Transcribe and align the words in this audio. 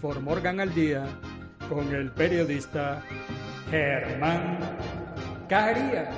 For 0.00 0.20
Morgan 0.20 0.60
al 0.60 0.72
Día 0.74 1.08
con 1.68 1.92
el 1.92 2.12
periodista 2.12 3.02
Germán 3.68 4.58
Carías. 5.48 6.14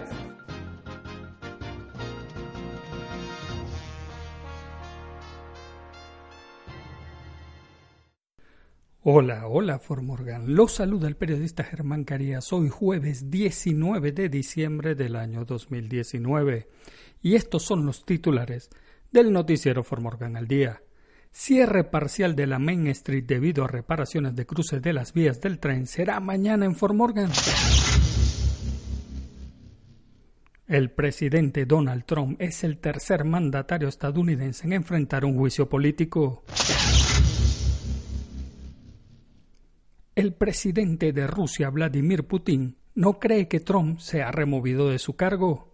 Hola, 9.02 9.46
hola 9.46 9.78
For 9.78 10.02
Morgan. 10.02 10.54
Los 10.54 10.72
saluda 10.72 11.08
el 11.08 11.16
periodista 11.16 11.64
Germán 11.64 12.04
Carías. 12.04 12.52
Hoy 12.52 12.68
jueves 12.68 13.30
19 13.30 14.12
de 14.12 14.28
diciembre 14.28 14.94
del 14.94 15.16
año 15.16 15.46
2019. 15.46 16.68
Y 17.22 17.34
estos 17.34 17.62
son 17.62 17.86
los 17.86 18.04
titulares 18.04 18.68
del 19.10 19.32
noticiero 19.32 19.82
For 19.84 20.02
Morgan 20.02 20.36
al 20.36 20.46
Día. 20.46 20.82
Cierre 21.32 21.84
parcial 21.84 22.34
de 22.34 22.46
la 22.46 22.58
Main 22.58 22.88
Street 22.88 23.24
debido 23.24 23.64
a 23.64 23.68
reparaciones 23.68 24.34
de 24.34 24.46
cruces 24.46 24.82
de 24.82 24.92
las 24.92 25.12
vías 25.12 25.40
del 25.40 25.60
tren 25.60 25.86
será 25.86 26.18
mañana 26.18 26.66
en 26.66 26.74
Fort 26.74 26.94
Morgan. 26.94 27.30
El 30.66 30.90
presidente 30.90 31.66
Donald 31.66 32.04
Trump 32.04 32.40
es 32.40 32.62
el 32.64 32.78
tercer 32.78 33.24
mandatario 33.24 33.88
estadounidense 33.88 34.66
en 34.66 34.72
enfrentar 34.72 35.24
un 35.24 35.36
juicio 35.36 35.68
político. 35.68 36.44
El 40.14 40.34
presidente 40.34 41.12
de 41.12 41.26
Rusia, 41.26 41.70
Vladimir 41.70 42.26
Putin, 42.26 42.76
no 42.94 43.18
cree 43.18 43.48
que 43.48 43.60
Trump 43.60 44.00
sea 44.00 44.30
removido 44.30 44.90
de 44.90 44.98
su 44.98 45.14
cargo. 45.14 45.72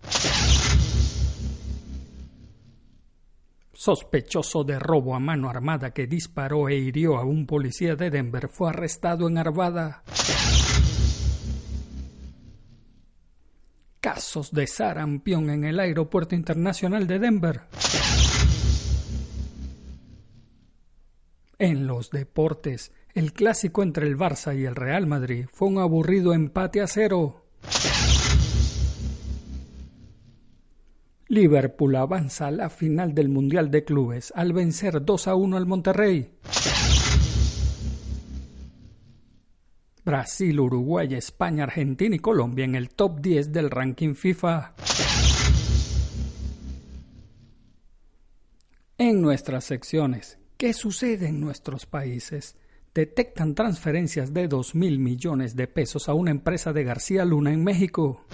Sospechoso 3.77 4.65
de 4.65 4.79
robo 4.79 5.15
a 5.15 5.21
mano 5.21 5.51
armada 5.51 5.93
que 5.93 6.07
disparó 6.07 6.71
e 6.71 6.77
hirió 6.77 7.19
a 7.19 7.25
un 7.27 7.45
policía 7.45 7.95
de 7.95 8.09
Denver 8.09 8.49
fue 8.49 8.71
arrestado 8.71 9.29
en 9.29 9.37
Arvada. 9.37 10.03
Casos 14.01 14.51
de 14.53 14.67
sarampión 14.67 15.51
en 15.51 15.65
el 15.65 15.79
Aeropuerto 15.79 16.35
Internacional 16.35 17.07
de 17.07 17.19
Denver. 17.19 17.61
En 21.59 21.87
los 21.87 22.11
deportes, 22.11 22.93
el 23.13 23.35
clásico 23.35 23.83
entre 23.83 24.07
el 24.07 24.17
Barça 24.17 24.59
y 24.59 24.65
el 24.65 24.75
Real 24.75 25.07
Madrid 25.07 25.49
fue 25.53 25.69
un 25.69 25.81
aburrido 25.81 26.33
empate 26.33 26.81
a 26.81 26.87
cero. 26.87 27.46
Liverpool 31.37 31.95
avanza 31.97 32.47
a 32.47 32.51
la 32.51 32.71
final 32.71 33.15
del 33.15 33.29
Mundial 33.29 33.71
de 33.71 33.85
Clubes 33.85 34.33
al 34.35 34.55
vencer 34.55 35.05
2 35.05 35.29
a 35.29 35.35
1 35.35 35.59
al 35.59 35.67
Monterrey. 35.67 36.31
Brasil, 40.03 40.59
Uruguay, 40.59 41.13
España, 41.13 41.65
Argentina 41.65 42.17
y 42.17 42.21
Colombia 42.21 42.65
en 42.65 42.75
el 42.75 42.89
top 42.89 43.21
10 43.21 43.53
del 43.53 43.71
ranking 43.71 44.15
FIFA. 44.15 44.77
En 48.97 49.21
nuestras 49.21 49.65
secciones, 49.65 50.39
¿qué 50.57 50.73
sucede 50.73 51.29
en 51.29 51.39
nuestros 51.39 51.85
países? 51.85 52.57
Detectan 52.95 53.55
transferencias 53.55 54.33
de 54.33 54.49
2 54.49 54.75
mil 54.75 54.99
millones 54.99 55.55
de 55.55 55.67
pesos 55.67 56.09
a 56.09 56.15
una 56.15 56.31
empresa 56.31 56.73
de 56.73 56.85
García 56.85 57.27
Luna 57.27 57.53
en 57.53 57.63
México. 57.63 58.25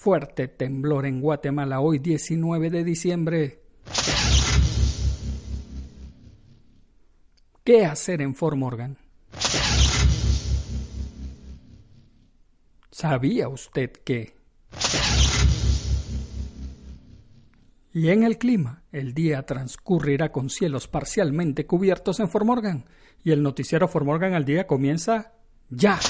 Fuerte 0.00 0.48
temblor 0.48 1.04
en 1.04 1.20
Guatemala 1.20 1.80
hoy 1.80 1.98
19 1.98 2.70
de 2.70 2.84
diciembre. 2.84 3.60
¿Qué 7.62 7.84
hacer 7.84 8.22
en 8.22 8.34
Fort 8.34 8.56
Morgan? 8.56 8.96
¿Sabía 12.90 13.50
usted 13.50 13.92
que? 13.92 14.32
Y 17.92 18.08
en 18.08 18.22
el 18.22 18.38
clima, 18.38 18.84
el 18.92 19.12
día 19.12 19.44
transcurrirá 19.44 20.32
con 20.32 20.48
cielos 20.48 20.88
parcialmente 20.88 21.66
cubiertos 21.66 22.20
en 22.20 22.30
Fort 22.30 22.46
Morgan 22.46 22.86
y 23.22 23.32
el 23.32 23.42
noticiero 23.42 23.86
Fort 23.86 24.06
Morgan 24.06 24.32
al 24.32 24.46
día 24.46 24.66
comienza 24.66 25.34
ya. 25.68 26.00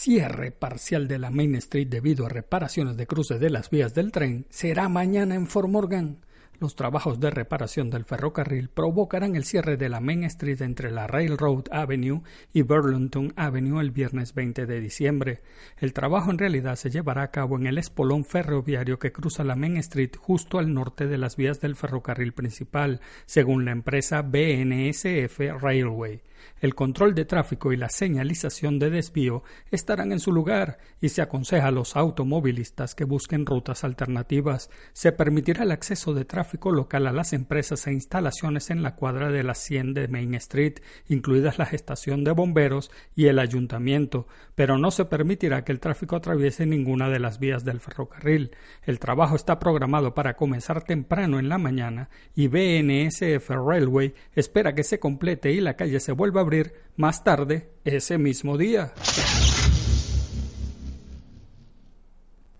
Cierre 0.00 0.52
parcial 0.52 1.08
de 1.08 1.18
la 1.18 1.32
Main 1.32 1.56
Street 1.56 1.88
debido 1.88 2.24
a 2.24 2.28
reparaciones 2.28 2.96
de 2.96 3.08
cruces 3.08 3.40
de 3.40 3.50
las 3.50 3.68
vías 3.68 3.96
del 3.96 4.12
tren 4.12 4.46
será 4.48 4.88
mañana 4.88 5.34
en 5.34 5.48
Fort 5.48 5.68
Morgan. 5.68 6.24
Los 6.60 6.76
trabajos 6.76 7.18
de 7.18 7.30
reparación 7.30 7.90
del 7.90 8.04
ferrocarril 8.04 8.68
provocarán 8.68 9.34
el 9.34 9.44
cierre 9.44 9.76
de 9.76 9.88
la 9.88 9.98
Main 9.98 10.22
Street 10.22 10.62
entre 10.62 10.92
la 10.92 11.08
Railroad 11.08 11.64
Avenue 11.72 12.22
y 12.52 12.62
Burlington 12.62 13.32
Avenue 13.34 13.80
el 13.80 13.90
viernes 13.90 14.34
20 14.34 14.66
de 14.66 14.80
diciembre. 14.80 15.42
El 15.78 15.92
trabajo 15.92 16.30
en 16.30 16.38
realidad 16.38 16.76
se 16.76 16.90
llevará 16.90 17.22
a 17.22 17.32
cabo 17.32 17.56
en 17.56 17.66
el 17.66 17.76
espolón 17.76 18.24
ferroviario 18.24 19.00
que 19.00 19.10
cruza 19.10 19.42
la 19.42 19.56
Main 19.56 19.78
Street 19.78 20.14
justo 20.16 20.60
al 20.60 20.72
norte 20.72 21.08
de 21.08 21.18
las 21.18 21.34
vías 21.34 21.60
del 21.60 21.74
ferrocarril 21.74 22.34
principal, 22.34 23.00
según 23.26 23.64
la 23.64 23.72
empresa 23.72 24.22
BNSF 24.22 25.40
Railway. 25.60 26.22
El 26.60 26.74
control 26.74 27.14
de 27.14 27.24
tráfico 27.24 27.72
y 27.72 27.76
la 27.76 27.88
señalización 27.88 28.78
de 28.78 28.90
desvío 28.90 29.42
estarán 29.70 30.12
en 30.12 30.20
su 30.20 30.32
lugar 30.32 30.78
y 31.00 31.10
se 31.10 31.22
aconseja 31.22 31.68
a 31.68 31.72
los 31.72 31.96
automovilistas 31.96 32.94
que 32.94 33.04
busquen 33.04 33.46
rutas 33.46 33.84
alternativas. 33.84 34.70
Se 34.92 35.12
permitirá 35.12 35.62
el 35.62 35.72
acceso 35.72 36.14
de 36.14 36.24
tráfico 36.24 36.72
local 36.72 37.06
a 37.06 37.12
las 37.12 37.32
empresas 37.32 37.86
e 37.86 37.92
instalaciones 37.92 38.70
en 38.70 38.82
la 38.82 38.94
cuadra 38.94 39.30
de 39.30 39.42
la 39.42 39.54
100 39.54 39.94
de 39.94 40.08
Main 40.08 40.34
Street, 40.34 40.80
incluidas 41.08 41.58
la 41.58 41.64
estación 41.64 42.24
de 42.24 42.32
bomberos 42.32 42.90
y 43.14 43.26
el 43.26 43.38
ayuntamiento, 43.38 44.26
pero 44.54 44.78
no 44.78 44.90
se 44.90 45.04
permitirá 45.04 45.64
que 45.64 45.72
el 45.72 45.80
tráfico 45.80 46.16
atraviese 46.16 46.66
ninguna 46.66 47.08
de 47.08 47.18
las 47.18 47.38
vías 47.38 47.64
del 47.64 47.80
ferrocarril. 47.80 48.52
El 48.84 48.98
trabajo 48.98 49.36
está 49.36 49.58
programado 49.58 50.14
para 50.14 50.34
comenzar 50.34 50.82
temprano 50.84 51.38
en 51.38 51.48
la 51.48 51.58
mañana 51.58 52.08
y 52.34 52.48
BNSF 52.48 53.48
Railway 53.50 54.14
espera 54.34 54.74
que 54.74 54.84
se 54.84 54.98
complete 54.98 55.52
y 55.52 55.60
la 55.60 55.74
calle 55.74 56.00
se 56.00 56.12
vuelva 56.12 56.27
a 56.36 56.42
abrir 56.42 56.74
más 56.96 57.24
tarde 57.24 57.70
ese 57.84 58.18
mismo 58.18 58.58
día. 58.58 58.92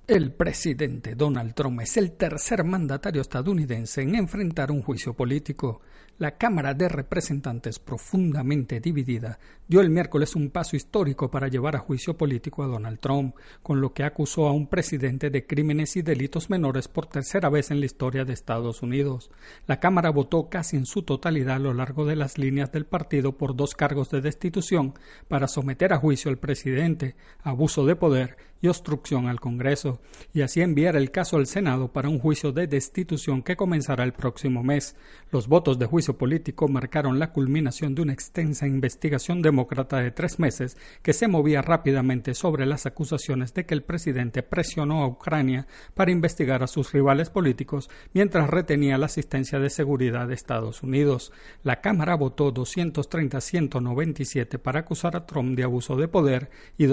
El 0.08 0.32
presidente 0.32 1.14
Donald 1.14 1.52
Trump 1.52 1.82
es 1.82 1.98
el 1.98 2.12
tercer 2.12 2.64
mandatario 2.64 3.20
estadounidense 3.20 4.00
en 4.00 4.14
enfrentar 4.14 4.70
un 4.70 4.80
juicio 4.80 5.12
político. 5.12 5.82
La 6.16 6.38
Cámara 6.38 6.72
de 6.72 6.88
Representantes, 6.88 7.78
profundamente 7.78 8.80
dividida, 8.80 9.38
dio 9.68 9.82
el 9.82 9.90
miércoles 9.90 10.34
un 10.34 10.48
paso 10.48 10.76
histórico 10.76 11.30
para 11.30 11.48
llevar 11.48 11.76
a 11.76 11.80
juicio 11.80 12.16
político 12.16 12.62
a 12.62 12.66
Donald 12.66 12.98
Trump, 13.00 13.36
con 13.62 13.82
lo 13.82 13.92
que 13.92 14.02
acusó 14.02 14.48
a 14.48 14.52
un 14.52 14.66
presidente 14.66 15.28
de 15.28 15.46
crímenes 15.46 15.94
y 15.96 16.02
delitos 16.02 16.48
menores 16.48 16.88
por 16.88 17.04
tercera 17.04 17.50
vez 17.50 17.70
en 17.70 17.80
la 17.80 17.86
historia 17.86 18.24
de 18.24 18.32
Estados 18.32 18.82
Unidos. 18.82 19.30
La 19.66 19.78
Cámara 19.78 20.08
votó 20.08 20.48
casi 20.48 20.78
en 20.78 20.86
su 20.86 21.02
totalidad 21.02 21.56
a 21.56 21.60
lo 21.60 21.74
largo 21.74 22.06
de 22.06 22.16
las 22.16 22.38
líneas 22.38 22.72
del 22.72 22.86
partido 22.86 23.36
por 23.36 23.54
dos 23.54 23.74
cargos 23.74 24.10
de 24.10 24.22
destitución 24.22 24.94
para 25.28 25.48
someter 25.48 25.92
a 25.92 25.98
juicio 25.98 26.30
al 26.30 26.38
presidente, 26.38 27.14
abuso 27.42 27.84
de 27.84 27.94
poder 27.94 28.38
y 28.60 28.68
obstrucción 28.68 29.28
al 29.28 29.40
Congreso, 29.40 30.00
y 30.32 30.42
así 30.42 30.60
enviar 30.60 30.96
el 30.96 31.10
caso 31.10 31.36
al 31.36 31.46
Senado 31.46 31.92
para 31.92 32.08
un 32.08 32.18
juicio 32.18 32.52
de 32.52 32.66
destitución 32.66 33.42
que 33.42 33.56
comenzará 33.56 34.04
el 34.04 34.12
próximo 34.12 34.62
mes. 34.62 34.96
Los 35.30 35.48
votos 35.48 35.78
de 35.78 35.86
juicio 35.86 36.18
político 36.18 36.68
marcaron 36.68 37.18
la 37.18 37.32
culminación 37.32 37.94
de 37.94 38.02
una 38.02 38.12
extensa 38.12 38.66
investigación 38.66 39.42
demócrata 39.42 39.98
de 39.98 40.10
tres 40.10 40.38
meses 40.38 40.76
que 41.02 41.12
se 41.12 41.28
movía 41.28 41.62
rápidamente 41.62 42.34
sobre 42.34 42.66
las 42.66 42.86
acusaciones 42.86 43.54
de 43.54 43.66
que 43.66 43.74
el 43.74 43.82
presidente 43.82 44.42
presionó 44.42 45.02
a 45.02 45.06
Ucrania 45.06 45.66
para 45.94 46.10
investigar 46.10 46.62
a 46.62 46.66
sus 46.66 46.92
rivales 46.92 47.30
políticos 47.30 47.88
mientras 48.12 48.50
retenía 48.50 48.98
la 48.98 49.06
asistencia 49.06 49.58
de 49.58 49.70
seguridad 49.70 50.28
de 50.28 50.34
Estados 50.34 50.82
Unidos. 50.82 51.32
La 51.62 51.80
Cámara 51.80 52.16
votó 52.16 52.52
230-197 52.52 54.58
para 54.58 54.80
acusar 54.80 55.16
a 55.16 55.24
Trump 55.26 55.56
de 55.56 55.64
abuso 55.64 55.96
de 55.96 56.08
poder 56.08 56.50
y 56.76 56.84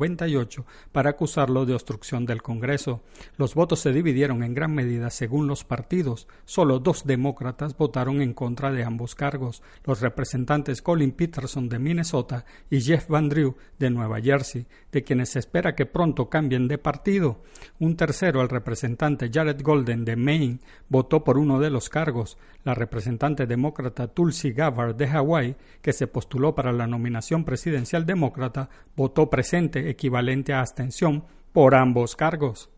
229-198 0.00 0.64
para 0.92 1.10
acusarlo 1.10 1.66
de 1.66 1.74
obstrucción 1.74 2.26
del 2.26 2.42
Congreso. 2.42 3.02
Los 3.36 3.54
votos 3.54 3.80
se 3.80 3.92
dividieron 3.92 4.42
en 4.42 4.54
gran 4.54 4.74
medida 4.74 5.10
según 5.10 5.46
los 5.46 5.64
partidos. 5.64 6.26
Solo 6.44 6.78
dos 6.78 7.04
demócratas 7.04 7.76
votaron 7.76 8.22
en 8.22 8.34
contra 8.34 8.72
de 8.72 8.84
ambos 8.84 9.14
cargos, 9.14 9.62
los 9.84 10.00
representantes 10.00 10.82
Colin 10.82 11.12
Peterson 11.12 11.68
de 11.68 11.78
Minnesota 11.78 12.44
y 12.70 12.80
Jeff 12.80 13.08
Van 13.08 13.28
Drew 13.28 13.56
de 13.78 13.90
Nueva 13.90 14.20
Jersey, 14.20 14.66
de 14.92 15.02
quienes 15.02 15.30
se 15.30 15.38
espera 15.38 15.74
que 15.74 15.86
pronto 15.86 16.28
cambien 16.28 16.68
de 16.68 16.78
partido. 16.78 17.42
Un 17.78 17.96
tercero, 17.96 18.42
el 18.42 18.48
representante 18.48 19.30
Jared 19.32 19.62
Golden 19.62 20.04
de 20.04 20.16
Maine, 20.16 20.60
votó 20.88 21.24
por 21.24 21.38
uno 21.38 21.60
de 21.60 21.70
los 21.70 21.88
cargos. 21.88 22.38
La 22.64 22.74
representante 22.74 23.46
demócrata 23.46 24.08
Tulsi 24.08 24.52
Gabbard 24.52 24.94
de 24.94 25.08
Hawái, 25.08 25.56
que 25.80 25.92
se 25.92 26.06
postuló 26.06 26.54
para 26.54 26.72
la 26.72 26.86
nominación 26.86 27.44
presidencial 27.44 28.06
demócrata, 28.06 28.68
votó 28.96 29.30
presente 29.30 29.89
equivalente 29.90 30.52
a 30.52 30.60
abstención 30.60 31.24
por 31.52 31.74
ambos 31.74 32.16
cargos. 32.16 32.70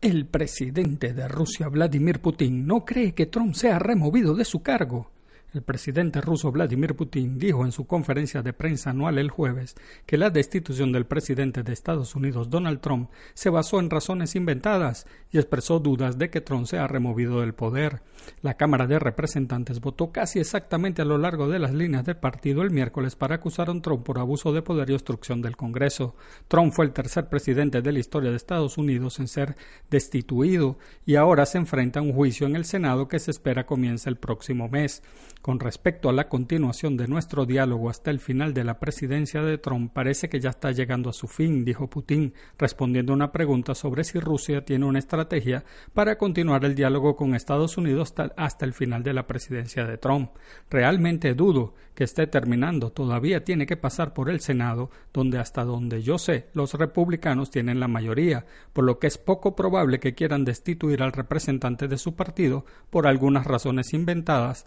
El 0.00 0.26
presidente 0.26 1.14
de 1.14 1.28
Rusia, 1.28 1.68
Vladimir 1.68 2.20
Putin, 2.20 2.66
no 2.66 2.84
cree 2.84 3.14
que 3.14 3.26
Trump 3.26 3.54
sea 3.54 3.78
removido 3.78 4.34
de 4.34 4.44
su 4.44 4.60
cargo. 4.60 5.11
El 5.54 5.60
presidente 5.60 6.22
ruso 6.22 6.50
Vladimir 6.50 6.96
Putin 6.96 7.38
dijo 7.38 7.66
en 7.66 7.72
su 7.72 7.86
conferencia 7.86 8.40
de 8.40 8.54
prensa 8.54 8.88
anual 8.88 9.18
el 9.18 9.30
jueves 9.30 9.76
que 10.06 10.16
la 10.16 10.30
destitución 10.30 10.92
del 10.92 11.04
presidente 11.04 11.62
de 11.62 11.74
Estados 11.74 12.14
Unidos 12.14 12.48
Donald 12.48 12.80
Trump 12.80 13.10
se 13.34 13.50
basó 13.50 13.78
en 13.78 13.90
razones 13.90 14.34
inventadas 14.34 15.06
y 15.30 15.36
expresó 15.36 15.78
dudas 15.78 16.16
de 16.16 16.30
que 16.30 16.40
Trump 16.40 16.64
sea 16.64 16.86
removido 16.86 17.42
del 17.42 17.52
poder. 17.52 18.00
La 18.40 18.54
Cámara 18.54 18.86
de 18.86 18.98
Representantes 18.98 19.80
votó 19.80 20.10
casi 20.10 20.38
exactamente 20.38 21.02
a 21.02 21.04
lo 21.04 21.18
largo 21.18 21.46
de 21.48 21.58
las 21.58 21.74
líneas 21.74 22.06
del 22.06 22.16
partido 22.16 22.62
el 22.62 22.70
miércoles 22.70 23.14
para 23.14 23.34
acusar 23.34 23.68
a 23.68 23.78
Trump 23.82 24.04
por 24.04 24.18
abuso 24.18 24.54
de 24.54 24.62
poder 24.62 24.88
y 24.88 24.94
obstrucción 24.94 25.42
del 25.42 25.58
Congreso. 25.58 26.14
Trump 26.48 26.72
fue 26.72 26.86
el 26.86 26.92
tercer 26.92 27.28
presidente 27.28 27.82
de 27.82 27.92
la 27.92 27.98
historia 27.98 28.30
de 28.30 28.36
Estados 28.36 28.78
Unidos 28.78 29.20
en 29.20 29.28
ser 29.28 29.56
destituido 29.90 30.78
y 31.04 31.16
ahora 31.16 31.44
se 31.44 31.58
enfrenta 31.58 32.00
a 32.00 32.02
un 32.02 32.14
juicio 32.14 32.46
en 32.46 32.56
el 32.56 32.64
Senado 32.64 33.06
que 33.06 33.18
se 33.18 33.30
espera 33.30 33.66
comience 33.66 34.08
el 34.08 34.16
próximo 34.16 34.70
mes. 34.70 35.02
Con 35.42 35.58
respecto 35.58 36.08
a 36.08 36.12
la 36.12 36.28
continuación 36.28 36.96
de 36.96 37.08
nuestro 37.08 37.46
diálogo 37.46 37.90
hasta 37.90 38.12
el 38.12 38.20
final 38.20 38.54
de 38.54 38.62
la 38.62 38.78
presidencia 38.78 39.42
de 39.42 39.58
Trump, 39.58 39.92
parece 39.92 40.28
que 40.28 40.38
ya 40.38 40.50
está 40.50 40.70
llegando 40.70 41.10
a 41.10 41.12
su 41.12 41.26
fin, 41.26 41.64
dijo 41.64 41.90
Putin, 41.90 42.32
respondiendo 42.56 43.12
a 43.12 43.16
una 43.16 43.32
pregunta 43.32 43.74
sobre 43.74 44.04
si 44.04 44.20
Rusia 44.20 44.64
tiene 44.64 44.86
una 44.86 45.00
estrategia 45.00 45.64
para 45.94 46.16
continuar 46.16 46.64
el 46.64 46.76
diálogo 46.76 47.16
con 47.16 47.34
Estados 47.34 47.76
Unidos 47.76 48.14
hasta 48.36 48.64
el 48.64 48.72
final 48.72 49.02
de 49.02 49.14
la 49.14 49.26
presidencia 49.26 49.84
de 49.84 49.98
Trump. 49.98 50.30
Realmente 50.70 51.34
dudo 51.34 51.74
que 51.96 52.04
esté 52.04 52.28
terminando, 52.28 52.92
todavía 52.92 53.42
tiene 53.42 53.66
que 53.66 53.76
pasar 53.76 54.14
por 54.14 54.30
el 54.30 54.38
Senado, 54.38 54.90
donde 55.12 55.40
hasta 55.40 55.64
donde 55.64 56.02
yo 56.02 56.18
sé 56.18 56.50
los 56.54 56.74
republicanos 56.74 57.50
tienen 57.50 57.80
la 57.80 57.88
mayoría, 57.88 58.46
por 58.72 58.84
lo 58.84 59.00
que 59.00 59.08
es 59.08 59.18
poco 59.18 59.56
probable 59.56 59.98
que 59.98 60.14
quieran 60.14 60.44
destituir 60.44 61.02
al 61.02 61.10
representante 61.10 61.88
de 61.88 61.98
su 61.98 62.14
partido 62.14 62.64
por 62.90 63.08
algunas 63.08 63.44
razones 63.44 63.92
inventadas, 63.92 64.66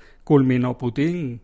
culminando 0.65 0.77
Putin. 0.77 1.41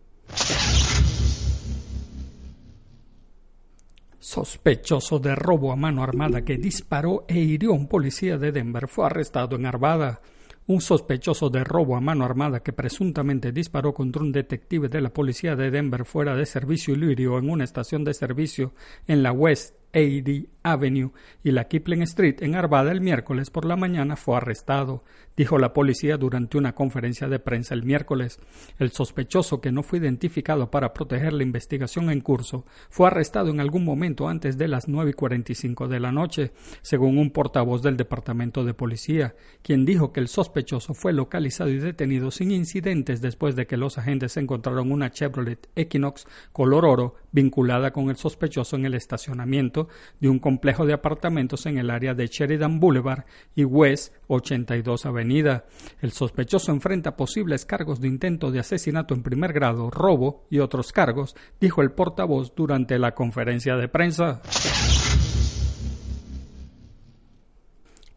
Sospechoso 4.18 5.18
de 5.18 5.34
robo 5.34 5.72
a 5.72 5.76
mano 5.76 6.02
armada 6.02 6.42
que 6.42 6.56
disparó 6.56 7.24
e 7.28 7.38
hirió 7.38 7.70
a 7.70 7.74
un 7.74 7.88
policía 7.88 8.38
de 8.38 8.52
Denver 8.52 8.88
fue 8.88 9.06
arrestado 9.06 9.56
en 9.56 9.66
Arvada. 9.66 10.20
Un 10.66 10.80
sospechoso 10.80 11.50
de 11.50 11.64
robo 11.64 11.96
a 11.96 12.00
mano 12.00 12.24
armada 12.24 12.62
que 12.62 12.72
presuntamente 12.72 13.50
disparó 13.50 13.92
contra 13.92 14.22
un 14.22 14.30
detective 14.30 14.88
de 14.88 15.00
la 15.00 15.12
policía 15.12 15.56
de 15.56 15.72
Denver 15.72 16.04
fuera 16.04 16.36
de 16.36 16.46
servicio 16.46 16.94
y 16.94 16.98
lo 16.98 17.10
hirió 17.10 17.38
en 17.38 17.50
una 17.50 17.64
estación 17.64 18.04
de 18.04 18.14
servicio 18.14 18.72
en 19.08 19.22
la 19.24 19.32
West 19.32 19.74
80 19.92 20.48
Avenue 20.62 21.10
y 21.42 21.50
la 21.50 21.64
Kipling 21.68 22.02
Street 22.02 22.42
en 22.42 22.54
Arvada 22.54 22.92
el 22.92 23.00
miércoles 23.00 23.50
por 23.50 23.64
la 23.64 23.76
mañana 23.76 24.16
fue 24.16 24.36
arrestado, 24.36 25.04
dijo 25.36 25.58
la 25.58 25.72
policía 25.72 26.16
durante 26.16 26.58
una 26.58 26.74
conferencia 26.74 27.28
de 27.28 27.38
prensa 27.38 27.74
el 27.74 27.82
miércoles. 27.82 28.38
El 28.78 28.90
sospechoso, 28.90 29.60
que 29.60 29.72
no 29.72 29.82
fue 29.82 29.98
identificado 29.98 30.70
para 30.70 30.92
proteger 30.92 31.32
la 31.32 31.42
investigación 31.42 32.10
en 32.10 32.20
curso, 32.20 32.64
fue 32.90 33.06
arrestado 33.06 33.50
en 33.50 33.60
algún 33.60 33.84
momento 33.84 34.28
antes 34.28 34.58
de 34.58 34.68
las 34.68 34.88
nueve 34.88 35.10
y 35.10 35.14
cuarenta 35.14 35.52
y 35.52 35.54
cinco 35.54 35.88
de 35.88 36.00
la 36.00 36.12
noche, 36.12 36.52
según 36.82 37.18
un 37.18 37.30
portavoz 37.30 37.82
del 37.82 37.96
Departamento 37.96 38.64
de 38.64 38.74
Policía, 38.74 39.34
quien 39.62 39.84
dijo 39.84 40.12
que 40.12 40.20
el 40.20 40.28
sospechoso 40.28 40.94
fue 40.94 41.12
localizado 41.12 41.70
y 41.70 41.78
detenido 41.78 42.30
sin 42.30 42.50
incidentes 42.50 43.20
después 43.20 43.56
de 43.56 43.66
que 43.66 43.76
los 43.76 43.98
agentes 43.98 44.36
encontraron 44.36 44.92
una 44.92 45.10
Chevrolet 45.10 45.68
Equinox 45.76 46.26
color 46.52 46.84
oro 46.84 47.14
vinculada 47.30 47.92
con 47.92 48.10
el 48.10 48.16
sospechoso 48.16 48.76
en 48.76 48.84
el 48.86 48.94
estacionamiento 48.94 49.88
de 50.20 50.28
un 50.28 50.38
complejo 50.38 50.86
de 50.86 50.92
apartamentos 50.92 51.66
en 51.66 51.78
el 51.78 51.90
área 51.90 52.14
de 52.14 52.26
Sheridan 52.26 52.80
Boulevard 52.80 53.24
y 53.54 53.64
West 53.64 54.14
82 54.28 55.06
Avenida. 55.06 55.21
El 55.22 56.12
sospechoso 56.12 56.72
enfrenta 56.72 57.16
posibles 57.16 57.64
cargos 57.64 58.00
de 58.00 58.08
intento 58.08 58.50
de 58.50 58.60
asesinato 58.60 59.14
en 59.14 59.22
primer 59.22 59.52
grado, 59.52 59.90
robo 59.90 60.46
y 60.50 60.58
otros 60.58 60.92
cargos, 60.92 61.36
dijo 61.60 61.82
el 61.82 61.92
portavoz 61.92 62.54
durante 62.54 62.98
la 62.98 63.14
conferencia 63.14 63.76
de 63.76 63.88
prensa. 63.88 64.42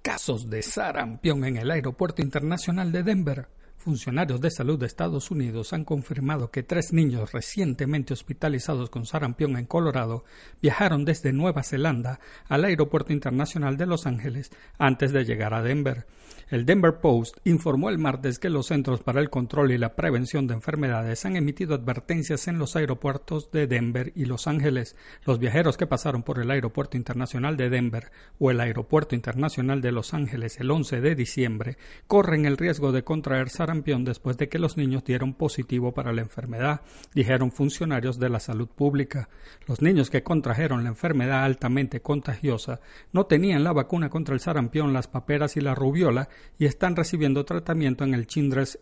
Casos 0.01 0.49
de 0.49 0.61
sarampión 0.61 1.45
en 1.45 1.57
el 1.57 1.71
Aeropuerto 1.71 2.21
Internacional 2.21 2.91
de 2.91 3.03
Denver. 3.03 3.47
Funcionarios 3.85 4.41
de 4.41 4.49
salud 4.49 4.79
de 4.79 4.87
Estados 4.87 5.29
Unidos 5.29 5.71
han 5.71 5.85
confirmado 5.85 6.49
que 6.49 6.63
tres 6.63 6.91
niños 6.91 7.33
recientemente 7.33 8.13
hospitalizados 8.13 8.89
con 8.89 9.05
sarampión 9.05 9.57
en 9.57 9.67
Colorado 9.67 10.25
viajaron 10.59 11.05
desde 11.05 11.31
Nueva 11.33 11.61
Zelanda 11.61 12.19
al 12.49 12.65
Aeropuerto 12.65 13.13
Internacional 13.13 13.77
de 13.77 13.85
Los 13.85 14.07
Ángeles 14.07 14.49
antes 14.79 15.11
de 15.11 15.23
llegar 15.23 15.53
a 15.53 15.61
Denver. 15.61 16.07
El 16.49 16.65
Denver 16.65 16.99
Post 16.99 17.37
informó 17.43 17.89
el 17.89 17.97
martes 17.97 18.39
que 18.39 18.49
los 18.49 18.67
Centros 18.67 19.01
para 19.01 19.19
el 19.19 19.29
Control 19.29 19.71
y 19.71 19.77
la 19.77 19.95
Prevención 19.95 20.47
de 20.47 20.55
Enfermedades 20.55 21.25
han 21.25 21.35
emitido 21.35 21.75
advertencias 21.75 22.47
en 22.47 22.59
los 22.59 22.75
aeropuertos 22.75 23.51
de 23.51 23.65
Denver 23.65 24.13
y 24.15 24.25
Los 24.25 24.47
Ángeles. 24.47 24.95
Los 25.25 25.39
viajeros 25.39 25.77
que 25.77 25.87
pasaron 25.87 26.23
por 26.23 26.39
el 26.39 26.51
Aeropuerto 26.51 26.97
Internacional 26.97 27.55
de 27.57 27.69
Denver 27.69 28.11
o 28.39 28.51
el 28.51 28.59
Aeropuerto 28.59 29.15
Internacional 29.15 29.81
de 29.81 29.91
Los 29.91 30.13
Ángeles 30.13 30.59
el 30.59 30.69
11 30.69 31.01
de 31.01 31.15
diciembre 31.15 31.77
corren 32.07 32.45
el 32.45 32.57
riesgo 32.57 32.91
de 32.91 33.03
contraer 33.03 33.49
sarampión 33.49 33.74
después 33.83 34.37
de 34.37 34.47
que 34.47 34.59
los 34.59 34.77
niños 34.77 35.03
dieron 35.03 35.33
positivo 35.33 35.93
para 35.93 36.13
la 36.13 36.21
enfermedad, 36.21 36.81
dijeron 37.13 37.51
funcionarios 37.51 38.19
de 38.19 38.29
la 38.29 38.39
salud 38.39 38.67
pública. 38.67 39.29
Los 39.67 39.81
niños 39.81 40.09
que 40.09 40.23
contrajeron 40.23 40.83
la 40.83 40.89
enfermedad 40.89 41.43
altamente 41.43 42.01
contagiosa 42.01 42.79
no 43.11 43.25
tenían 43.25 43.63
la 43.63 43.73
vacuna 43.73 44.09
contra 44.09 44.33
el 44.33 44.39
sarampión, 44.39 44.93
las 44.93 45.07
paperas 45.07 45.57
y 45.57 45.61
la 45.61 45.75
rubiola 45.75 46.29
y 46.57 46.65
están 46.65 46.95
recibiendo 46.95 47.45
tratamiento 47.45 48.03
en 48.03 48.13
el 48.13 48.27
Children's 48.27 48.79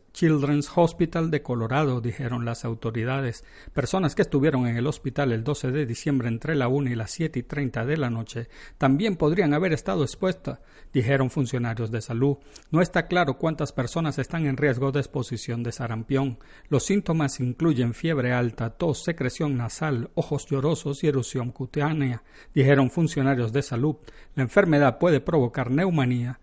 Hospital 0.76 1.32
de 1.32 1.42
Colorado, 1.42 2.00
dijeron 2.00 2.46
las 2.46 2.66
autoridades. 2.66 3.44
Personas 3.74 4.14
que 4.14 4.22
estuvieron 4.22 4.68
en 4.68 4.78
el 4.78 4.86
hospital 4.86 5.32
el 5.32 5.44
12 5.44 5.72
de 5.72 5.86
diciembre 5.88 6.28
entre 6.28 6.56
la 6.56 6.68
1 6.68 6.92
y 6.92 6.96
las 6.96 7.12
7 7.12 7.40
y 7.40 7.44
30 7.44 7.86
de 7.86 7.98
la 7.98 8.12
noche 8.12 8.48
también 8.78 9.16
podrían 9.16 9.54
haber 9.54 9.74
estado 9.74 10.04
expuestas, 10.04 10.60
dijeron 10.94 11.32
funcionarios 11.32 11.90
de 11.90 12.02
salud. 12.02 12.38
No 12.70 12.82
está 12.82 13.08
claro 13.08 13.38
cuántas 13.38 13.72
personas 13.72 14.20
están 14.20 14.46
en 14.46 14.58
riesgo 14.58 14.92
de 14.92 15.00
exposición 15.00 15.64
de 15.64 15.72
sarampión. 15.72 16.38
Los 16.70 16.86
síntomas 16.86 17.40
incluyen 17.40 17.96
fiebre 17.96 18.34
alta, 18.34 18.70
tos, 18.70 19.04
secreción 19.04 19.58
nasal, 19.58 20.12
ojos 20.14 20.46
llorosos 20.46 21.04
y 21.04 21.08
erupción 21.08 21.52
cutánea, 21.52 22.24
dijeron 22.54 22.92
funcionarios 22.92 23.52
de 23.52 23.64
salud. 23.64 23.96
La 24.36 24.44
enfermedad 24.44 25.00
puede 25.00 25.22
provocar 25.22 25.72
neumonía 25.72 26.40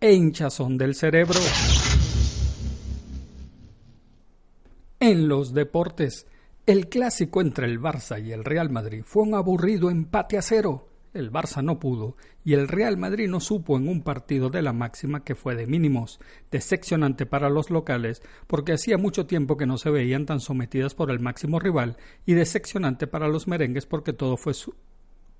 e 0.00 0.12
hinchazón 0.12 0.78
del 0.78 0.94
cerebro. 0.94 1.40
En 5.02 5.28
los 5.28 5.54
deportes, 5.54 6.26
el 6.66 6.90
clásico 6.90 7.40
entre 7.40 7.64
el 7.64 7.80
Barça 7.80 8.22
y 8.22 8.32
el 8.32 8.44
Real 8.44 8.68
Madrid 8.68 9.02
fue 9.02 9.22
un 9.22 9.34
aburrido 9.34 9.88
empate 9.88 10.36
a 10.36 10.42
cero. 10.42 10.88
El 11.14 11.32
Barça 11.32 11.64
no 11.64 11.78
pudo 11.80 12.18
y 12.44 12.52
el 12.52 12.68
Real 12.68 12.98
Madrid 12.98 13.26
no 13.26 13.40
supo 13.40 13.78
en 13.78 13.88
un 13.88 14.02
partido 14.02 14.50
de 14.50 14.60
la 14.60 14.74
máxima 14.74 15.24
que 15.24 15.34
fue 15.34 15.56
de 15.56 15.66
mínimos, 15.66 16.20
decepcionante 16.50 17.24
para 17.24 17.48
los 17.48 17.70
locales 17.70 18.20
porque 18.46 18.74
hacía 18.74 18.98
mucho 18.98 19.24
tiempo 19.24 19.56
que 19.56 19.64
no 19.64 19.78
se 19.78 19.88
veían 19.88 20.26
tan 20.26 20.38
sometidas 20.38 20.94
por 20.94 21.10
el 21.10 21.18
máximo 21.18 21.58
rival 21.58 21.96
y 22.26 22.34
decepcionante 22.34 23.06
para 23.06 23.26
los 23.26 23.48
merengues 23.48 23.86
porque 23.86 24.12
todo 24.12 24.36
fue 24.36 24.52
su 24.52 24.74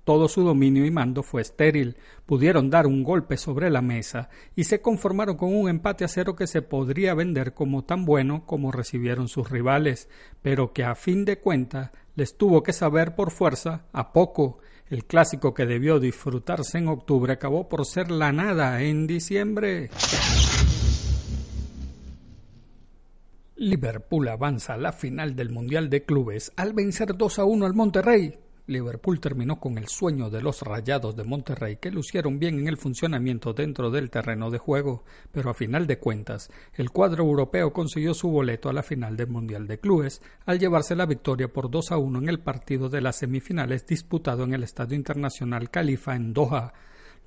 todo 0.03 0.27
su 0.27 0.43
dominio 0.43 0.85
y 0.85 0.91
mando 0.91 1.23
fue 1.23 1.41
estéril. 1.41 1.97
Pudieron 2.25 2.69
dar 2.69 2.87
un 2.87 3.03
golpe 3.03 3.37
sobre 3.37 3.69
la 3.69 3.81
mesa 3.81 4.29
y 4.55 4.63
se 4.63 4.81
conformaron 4.81 5.37
con 5.37 5.55
un 5.55 5.69
empate 5.69 6.03
a 6.03 6.07
cero 6.07 6.35
que 6.35 6.47
se 6.47 6.61
podría 6.61 7.13
vender 7.13 7.53
como 7.53 7.83
tan 7.83 8.05
bueno 8.05 8.45
como 8.45 8.71
recibieron 8.71 9.27
sus 9.27 9.49
rivales, 9.49 10.09
pero 10.41 10.73
que 10.73 10.83
a 10.83 10.95
fin 10.95 11.25
de 11.25 11.39
cuentas 11.39 11.91
les 12.15 12.37
tuvo 12.37 12.63
que 12.63 12.73
saber 12.73 13.15
por 13.15 13.31
fuerza 13.31 13.85
a 13.93 14.11
poco. 14.11 14.59
El 14.89 15.05
clásico 15.05 15.53
que 15.53 15.65
debió 15.65 15.99
disfrutarse 15.99 16.77
en 16.77 16.89
octubre 16.89 17.33
acabó 17.33 17.69
por 17.69 17.85
ser 17.85 18.11
la 18.11 18.31
nada 18.33 18.81
en 18.81 19.07
diciembre. 19.07 19.89
Liverpool 23.55 24.27
avanza 24.27 24.73
a 24.73 24.77
la 24.77 24.91
final 24.91 25.35
del 25.35 25.51
Mundial 25.51 25.89
de 25.89 26.03
Clubes 26.03 26.51
al 26.55 26.73
vencer 26.73 27.15
2 27.15 27.39
a 27.39 27.45
1 27.45 27.65
al 27.67 27.73
Monterrey. 27.75 28.39
Liverpool 28.67 29.19
terminó 29.19 29.59
con 29.59 29.77
el 29.77 29.87
sueño 29.87 30.29
de 30.29 30.41
los 30.41 30.61
Rayados 30.61 31.15
de 31.15 31.23
Monterrey, 31.23 31.77
que 31.77 31.91
lucieron 31.91 32.39
bien 32.39 32.59
en 32.59 32.67
el 32.67 32.77
funcionamiento 32.77 33.53
dentro 33.53 33.89
del 33.89 34.09
terreno 34.09 34.49
de 34.51 34.57
juego, 34.57 35.03
pero 35.31 35.49
a 35.49 35.53
final 35.53 35.87
de 35.87 35.97
cuentas, 35.97 36.49
el 36.73 36.91
cuadro 36.91 37.23
europeo 37.23 37.73
consiguió 37.73 38.13
su 38.13 38.29
boleto 38.29 38.69
a 38.69 38.73
la 38.73 38.83
final 38.83 39.17
del 39.17 39.27
Mundial 39.27 39.67
de 39.67 39.79
Clubes, 39.79 40.21
al 40.45 40.59
llevarse 40.59 40.95
la 40.95 41.05
victoria 41.05 41.51
por 41.51 41.69
2 41.69 41.91
a 41.91 41.97
1 41.97 42.19
en 42.19 42.29
el 42.29 42.39
partido 42.39 42.89
de 42.89 43.01
las 43.01 43.17
semifinales 43.17 43.85
disputado 43.85 44.43
en 44.43 44.53
el 44.53 44.63
Estadio 44.63 44.95
Internacional 44.95 45.69
Califa 45.69 46.15
en 46.15 46.33
Doha. 46.33 46.73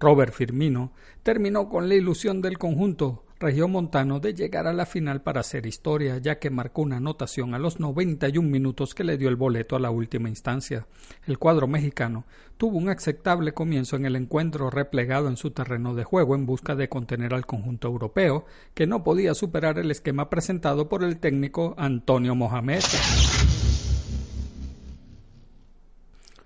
Robert 0.00 0.32
Firmino 0.32 0.92
terminó 1.22 1.68
con 1.68 1.88
la 1.88 1.94
ilusión 1.94 2.40
del 2.42 2.58
conjunto 2.58 3.24
Montano 3.52 4.20
de 4.20 4.32
llegar 4.32 4.66
a 4.66 4.72
la 4.72 4.86
final 4.86 5.20
para 5.20 5.40
hacer 5.40 5.66
historia, 5.66 6.16
ya 6.16 6.38
que 6.38 6.48
marcó 6.48 6.80
una 6.80 6.96
anotación 6.96 7.52
a 7.52 7.58
los 7.58 7.78
91 7.78 8.48
minutos 8.48 8.94
que 8.94 9.04
le 9.04 9.18
dio 9.18 9.28
el 9.28 9.36
boleto 9.36 9.76
a 9.76 9.80
la 9.80 9.90
última 9.90 10.30
instancia. 10.30 10.86
El 11.26 11.38
cuadro 11.38 11.66
mexicano 11.66 12.24
tuvo 12.56 12.78
un 12.78 12.88
aceptable 12.88 13.52
comienzo 13.52 13.96
en 13.96 14.06
el 14.06 14.16
encuentro 14.16 14.70
replegado 14.70 15.28
en 15.28 15.36
su 15.36 15.50
terreno 15.50 15.94
de 15.94 16.04
juego 16.04 16.34
en 16.34 16.46
busca 16.46 16.74
de 16.74 16.88
contener 16.88 17.34
al 17.34 17.44
conjunto 17.44 17.88
europeo, 17.88 18.46
que 18.72 18.86
no 18.86 19.04
podía 19.04 19.34
superar 19.34 19.78
el 19.78 19.90
esquema 19.90 20.30
presentado 20.30 20.88
por 20.88 21.04
el 21.04 21.18
técnico 21.18 21.74
Antonio 21.76 22.34
Mohamed. 22.34 22.82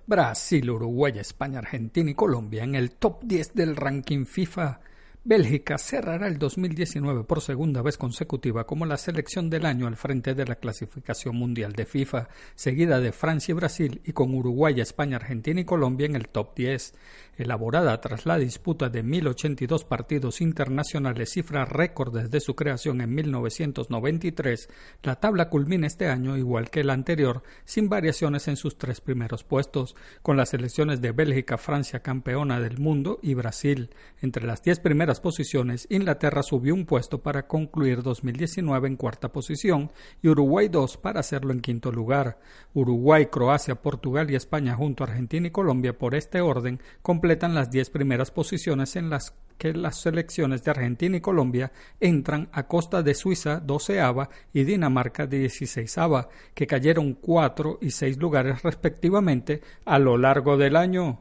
Brasil, 0.05 0.69
Uruguay, 0.69 1.13
España, 1.17 1.61
Argentina 1.61 2.11
y 2.11 2.15
Colombia 2.15 2.65
en 2.65 2.75
el 2.75 2.91
top 2.91 3.23
10 3.23 3.55
del 3.55 3.77
ranking 3.77 4.25
FIFA 4.25 4.81
Bélgica 5.25 5.77
cerrará 5.79 6.29
el 6.29 6.39
2019 6.39 7.25
por 7.25 7.43
segunda 7.43 7.83
vez 7.83 7.99
consecutiva 7.99 8.67
como 8.67 8.87
la 8.87 8.97
selección 8.97 9.51
del 9.51 9.67
año 9.67 9.87
al 9.87 9.97
frente 9.97 10.35
de 10.35 10.47
la 10.47 10.55
clasificación 10.55 11.37
mundial 11.37 11.73
de 11.73 11.85
FIFA, 11.85 12.29
seguida 12.55 13.01
de 13.01 13.13
Francia 13.13 13.53
y 13.53 13.57
Brasil 13.57 14.01
y 14.05 14.13
con 14.13 14.33
Uruguay, 14.33 14.81
España, 14.81 15.17
Argentina 15.17 15.61
y 15.61 15.65
Colombia 15.65 16.07
en 16.07 16.15
el 16.15 16.29
top 16.29 16.55
10. 16.57 16.95
Elaborada 17.37 18.01
tras 18.01 18.27
la 18.27 18.39
disputa 18.39 18.89
de 18.89 19.03
1082 19.03 19.85
partidos 19.85 20.41
internacionales, 20.41 21.31
cifra 21.31 21.65
récord 21.65 22.17
desde 22.17 22.41
su 22.41 22.57
creación 22.57 23.01
en 23.01 23.15
1993, 23.15 24.69
la 25.03 25.17
tabla 25.17 25.49
culmina 25.49 25.87
este 25.87 26.09
año 26.09 26.37
igual 26.37 26.71
que 26.71 26.81
el 26.81 26.91
anterior, 26.91 27.43
sin 27.65 27.89
variaciones 27.89 28.49
en 28.49 28.57
sus 28.57 28.79
tres 28.79 29.01
primeros 29.01 29.45
puestos, 29.45 29.95
con 30.23 30.37
las 30.37 30.51
selecciones 30.51 31.01
de 31.01 31.13
Bélgica, 31.13 31.59
Francia 31.59 32.01
campeona 32.01 32.61
del 32.61 32.79
mundo 32.79 33.21
y 33.23 33.35
Brasil. 33.35 33.91
Entre 34.21 34.45
las 34.45 34.63
diez 34.63 34.81
primeras 34.81 35.08
posiciones, 35.17 35.87
Inglaterra 35.91 36.43
subió 36.43 36.75
un 36.75 36.85
puesto 36.85 37.23
para 37.23 37.47
concluir 37.47 38.03
2019 38.03 38.87
en 38.87 38.97
cuarta 38.97 39.33
posición 39.33 39.91
y 40.23 40.29
Uruguay 40.29 40.69
dos 40.69 40.99
para 40.99 41.21
hacerlo 41.21 41.53
en 41.53 41.61
quinto 41.61 41.91
lugar. 41.91 42.39
Uruguay, 42.75 43.27
Croacia, 43.27 43.77
Portugal 43.77 44.31
y 44.31 44.35
España 44.35 44.75
junto 44.75 45.03
a 45.03 45.07
Argentina 45.07 45.47
y 45.47 45.51
Colombia 45.51 45.97
por 45.97 46.15
este 46.15 46.43
orden 46.43 46.81
completan 47.01 47.55
las 47.55 47.71
diez 47.71 47.89
primeras 47.89 48.31
posiciones 48.31 48.95
en 48.97 49.09
las 49.09 49.35
que 49.57 49.73
las 49.73 49.97
selecciones 49.97 50.63
de 50.63 50.71
Argentina 50.71 51.17
y 51.17 51.21
Colombia 51.21 51.73
entran 51.99 52.49
a 52.53 52.67
costa 52.67 53.03
de 53.03 53.15
Suiza 53.15 53.61
doceava 53.61 54.31
y 54.53 54.65
Dinamarca 54.65 55.27
dieciséisava, 55.27 56.29
que 56.55 56.67
cayeron 56.67 57.15
cuatro 57.15 57.79
y 57.81 57.91
seis 57.91 58.19
lugares 58.19 58.63
respectivamente 58.63 59.63
a 59.85 59.99
lo 59.99 60.17
largo 60.17 60.57
del 60.57 60.77
año. 60.77 61.21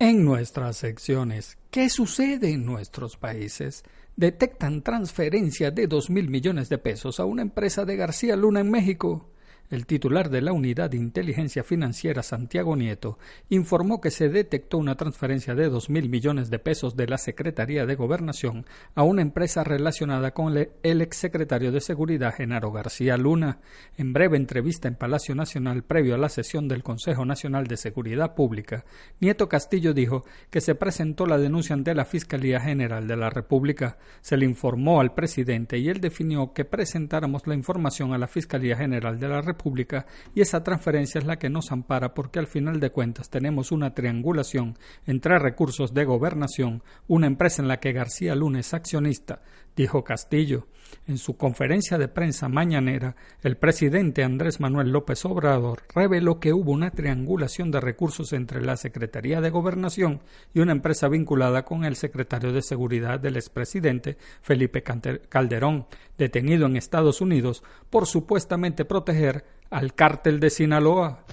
En 0.00 0.24
nuestras 0.24 0.76
secciones, 0.76 1.58
¿qué 1.72 1.88
sucede 1.88 2.52
en 2.52 2.64
nuestros 2.64 3.16
países? 3.16 3.82
Detectan 4.14 4.82
transferencia 4.82 5.72
de 5.72 5.88
dos 5.88 6.08
mil 6.08 6.30
millones 6.30 6.68
de 6.68 6.78
pesos 6.78 7.18
a 7.18 7.24
una 7.24 7.42
empresa 7.42 7.84
de 7.84 7.96
García 7.96 8.36
Luna 8.36 8.60
en 8.60 8.70
México. 8.70 9.28
El 9.70 9.84
titular 9.84 10.30
de 10.30 10.40
la 10.40 10.54
Unidad 10.54 10.88
de 10.88 10.96
Inteligencia 10.96 11.62
Financiera, 11.62 12.22
Santiago 12.22 12.74
Nieto, 12.74 13.18
informó 13.50 14.00
que 14.00 14.10
se 14.10 14.30
detectó 14.30 14.78
una 14.78 14.94
transferencia 14.94 15.54
de 15.54 15.68
dos 15.68 15.90
mil 15.90 16.08
millones 16.08 16.48
de 16.48 16.58
pesos 16.58 16.96
de 16.96 17.06
la 17.06 17.18
Secretaría 17.18 17.84
de 17.84 17.94
Gobernación 17.94 18.64
a 18.94 19.02
una 19.02 19.20
empresa 19.20 19.64
relacionada 19.64 20.30
con 20.32 20.56
el 20.56 21.02
exsecretario 21.02 21.70
de 21.70 21.82
Seguridad, 21.82 22.34
Genaro 22.34 22.72
García 22.72 23.18
Luna. 23.18 23.58
En 23.98 24.14
breve 24.14 24.38
entrevista 24.38 24.88
en 24.88 24.94
Palacio 24.94 25.34
Nacional 25.34 25.82
previo 25.82 26.14
a 26.14 26.18
la 26.18 26.30
sesión 26.30 26.66
del 26.66 26.82
Consejo 26.82 27.26
Nacional 27.26 27.66
de 27.66 27.76
Seguridad 27.76 28.34
Pública, 28.34 28.86
Nieto 29.20 29.50
Castillo 29.50 29.92
dijo 29.92 30.24
que 30.48 30.62
se 30.62 30.76
presentó 30.76 31.26
la 31.26 31.36
denuncia 31.36 31.74
ante 31.74 31.94
la 31.94 32.06
Fiscalía 32.06 32.58
General 32.58 33.06
de 33.06 33.16
la 33.16 33.28
República. 33.28 33.98
Se 34.22 34.38
le 34.38 34.46
informó 34.46 35.02
al 35.02 35.12
presidente 35.12 35.76
y 35.76 35.90
él 35.90 36.00
definió 36.00 36.54
que 36.54 36.64
presentáramos 36.64 37.46
la 37.46 37.54
información 37.54 38.14
a 38.14 38.18
la 38.18 38.28
Fiscalía 38.28 38.74
General 38.74 39.20
de 39.20 39.28
la 39.28 39.42
República 39.42 39.57
Pública 39.58 40.06
y 40.34 40.40
esa 40.40 40.64
transferencia 40.64 41.18
es 41.18 41.26
la 41.26 41.38
que 41.38 41.50
nos 41.50 41.70
ampara 41.70 42.14
porque 42.14 42.38
al 42.38 42.46
final 42.46 42.80
de 42.80 42.90
cuentas 42.90 43.28
tenemos 43.28 43.72
una 43.72 43.92
triangulación 43.92 44.78
entre 45.04 45.38
recursos 45.38 45.92
de 45.92 46.06
gobernación, 46.06 46.82
una 47.06 47.26
empresa 47.26 47.60
en 47.60 47.68
la 47.68 47.80
que 47.80 47.92
García 47.92 48.34
Luna 48.34 48.60
es 48.60 48.72
accionista, 48.72 49.42
dijo 49.78 50.02
Castillo. 50.02 50.66
En 51.06 51.18
su 51.18 51.36
conferencia 51.36 51.98
de 51.98 52.08
prensa 52.08 52.48
mañanera, 52.48 53.14
el 53.42 53.56
presidente 53.56 54.24
Andrés 54.24 54.58
Manuel 54.58 54.90
López 54.90 55.24
Obrador 55.24 55.84
reveló 55.94 56.40
que 56.40 56.52
hubo 56.52 56.72
una 56.72 56.90
triangulación 56.90 57.70
de 57.70 57.80
recursos 57.80 58.32
entre 58.32 58.60
la 58.60 58.76
Secretaría 58.76 59.40
de 59.40 59.50
Gobernación 59.50 60.20
y 60.52 60.60
una 60.60 60.72
empresa 60.72 61.08
vinculada 61.08 61.64
con 61.64 61.84
el 61.84 61.94
secretario 61.94 62.52
de 62.52 62.62
Seguridad 62.62 63.20
del 63.20 63.36
expresidente 63.36 64.18
Felipe 64.42 64.82
Calderón, 64.82 65.86
detenido 66.18 66.66
en 66.66 66.76
Estados 66.76 67.20
Unidos 67.20 67.62
por 67.88 68.06
supuestamente 68.06 68.84
proteger 68.84 69.44
al 69.70 69.94
cártel 69.94 70.40
de 70.40 70.50
Sinaloa. 70.50 71.24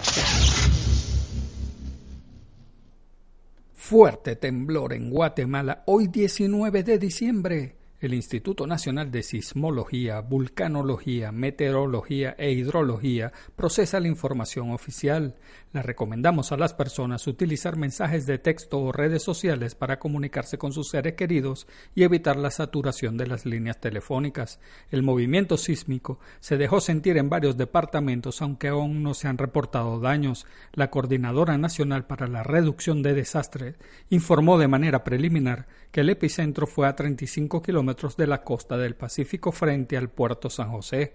Fuerte 3.73 4.35
temblor 4.35 4.93
en 4.93 5.09
Guatemala 5.09 5.83
hoy 5.87 6.07
19 6.07 6.83
de 6.83 6.99
diciembre 6.99 7.84
el 8.01 8.13
Instituto 8.13 8.67
Nacional 8.67 9.09
de 9.09 9.23
Sismología, 9.23 10.19
Vulcanología, 10.19 11.31
Meteorología 11.31 12.35
e 12.37 12.51
Hidrología 12.51 13.31
procesa 13.55 13.99
la 13.99 14.09
información 14.09 14.71
oficial. 14.71 15.35
Le 15.71 15.81
recomendamos 15.81 16.51
a 16.51 16.57
las 16.57 16.73
personas 16.73 17.25
utilizar 17.27 17.77
mensajes 17.77 18.25
de 18.25 18.37
texto 18.37 18.79
o 18.79 18.91
redes 18.91 19.23
sociales 19.23 19.75
para 19.75 19.97
comunicarse 19.99 20.57
con 20.57 20.73
sus 20.73 20.89
seres 20.89 21.13
queridos 21.13 21.67
y 21.93 22.03
evitar 22.03 22.35
la 22.35 22.51
saturación 22.51 23.17
de 23.17 23.27
las 23.27 23.45
líneas 23.45 23.79
telefónicas. 23.79 24.59
El 24.89 25.01
movimiento 25.03 25.57
sísmico 25.57 26.19
se 26.39 26.57
dejó 26.57 26.81
sentir 26.81 27.17
en 27.17 27.29
varios 27.29 27.57
departamentos, 27.57 28.41
aunque 28.41 28.69
aún 28.69 29.03
no 29.03 29.13
se 29.13 29.27
han 29.27 29.37
reportado 29.37 29.99
daños. 29.99 30.45
La 30.73 30.89
Coordinadora 30.89 31.57
Nacional 31.57 32.05
para 32.05 32.27
la 32.27 32.43
Reducción 32.43 33.01
de 33.01 33.13
Desastres 33.13 33.75
informó 34.09 34.57
de 34.57 34.67
manera 34.67 35.03
preliminar 35.03 35.67
que 35.91 36.01
el 36.01 36.09
epicentro 36.09 36.67
fue 36.67 36.87
a 36.87 36.95
35 36.95 37.61
kilómetros 37.61 37.84
de 37.85 38.27
la 38.27 38.43
costa 38.43 38.77
del 38.77 38.95
Pacífico 38.95 39.51
frente 39.51 39.97
al 39.97 40.09
puerto 40.09 40.49
San 40.49 40.71
José. 40.71 41.13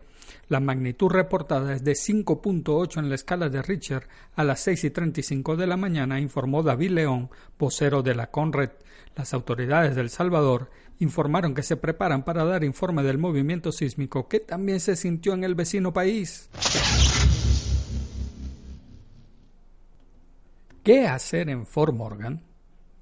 La 0.48 0.60
magnitud 0.60 1.10
reportada 1.10 1.74
es 1.74 1.82
de 1.84 1.92
5.8 1.92 2.98
en 2.98 3.08
la 3.08 3.14
escala 3.14 3.48
de 3.48 3.62
Richter 3.62 4.06
a 4.34 4.44
las 4.44 4.60
6 4.60 4.84
y 4.84 4.90
35 4.90 5.56
de 5.56 5.66
la 5.66 5.76
mañana, 5.76 6.20
informó 6.20 6.62
David 6.62 6.90
León, 6.90 7.30
vocero 7.58 8.02
de 8.02 8.14
la 8.14 8.30
CONRED. 8.30 8.70
Las 9.16 9.34
autoridades 9.34 9.96
de 9.96 10.02
El 10.02 10.10
Salvador 10.10 10.70
informaron 11.00 11.54
que 11.54 11.62
se 11.62 11.76
preparan 11.76 12.24
para 12.24 12.44
dar 12.44 12.62
informe 12.62 13.02
del 13.02 13.18
movimiento 13.18 13.72
sísmico 13.72 14.28
que 14.28 14.40
también 14.40 14.80
se 14.80 14.96
sintió 14.96 15.34
en 15.34 15.44
el 15.44 15.54
vecino 15.54 15.92
país. 15.92 16.48
¿Qué 20.82 21.06
hacer 21.06 21.50
en 21.50 21.66
Fort 21.66 21.94
Morgan? 21.94 22.49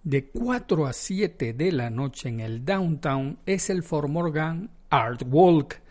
De 0.08 0.24
4 0.24 0.86
a 0.86 0.94
7 0.94 1.52
de 1.52 1.70
la 1.70 1.90
noche 1.90 2.30
en 2.30 2.40
el 2.40 2.64
downtown 2.64 3.40
es 3.44 3.68
el 3.68 3.82
Fort 3.82 4.08
Morgan 4.08 4.70
Art 4.88 5.22
Walk 5.28 5.82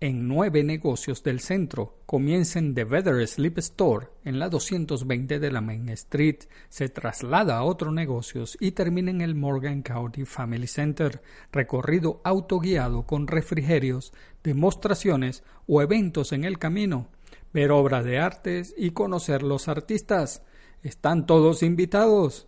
en 0.00 0.26
nueve 0.26 0.64
negocios 0.64 1.22
del 1.22 1.40
centro. 1.40 1.98
Comienza 2.06 2.58
en 2.58 2.74
The 2.74 2.84
Weather 2.84 3.28
Sleep 3.28 3.58
Store 3.58 4.08
en 4.24 4.38
la 4.38 4.48
220 4.48 5.38
de 5.38 5.52
la 5.52 5.60
Main 5.60 5.90
Street, 5.90 6.38
se 6.70 6.88
traslada 6.88 7.58
a 7.58 7.64
otros 7.64 7.92
negocios 7.92 8.56
y 8.60 8.70
termina 8.70 9.10
en 9.10 9.20
el 9.20 9.34
Morgan 9.34 9.82
County 9.82 10.24
Family 10.24 10.66
Center, 10.66 11.20
recorrido 11.52 12.22
autoguiado 12.24 13.02
con 13.02 13.26
refrigerios, 13.26 14.14
demostraciones 14.42 15.44
o 15.66 15.82
eventos 15.82 16.32
en 16.32 16.44
el 16.44 16.58
camino, 16.58 17.08
ver 17.52 17.72
obras 17.72 18.06
de 18.06 18.20
artes 18.20 18.74
y 18.74 18.92
conocer 18.92 19.42
los 19.42 19.68
artistas. 19.68 20.42
Están 20.82 21.26
todos 21.26 21.62
invitados 21.62 22.46